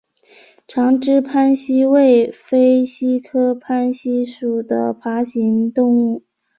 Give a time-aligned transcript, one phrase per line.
[0.67, 6.23] 长肢攀蜥为飞蜥科攀蜥属的爬行动物。